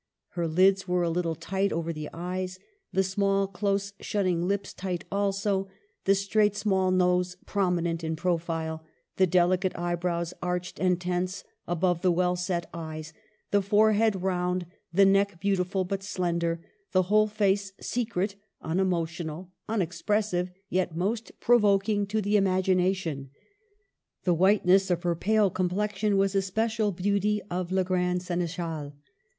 [0.29, 2.57] Her Hds were a Httle tight over the eyes;
[2.91, 5.69] the small, close shutting lips tight also;
[6.05, 8.83] the straight, small nose prominent in profile;
[9.17, 13.13] the delicate eyebrows arched and tense above the well set eyes;
[13.51, 20.95] the forehead round; the neck beautiful but slender; the whole face secret, unemotional, unexpressive, yet
[20.97, 23.29] most provoking to the imagination.
[24.23, 28.93] The whiteness of her pale complexion was a special beauty of la grande Seneschale.